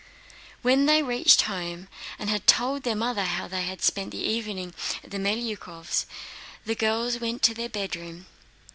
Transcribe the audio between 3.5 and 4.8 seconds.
had spent the evening